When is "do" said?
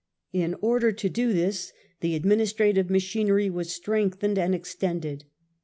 1.09-1.31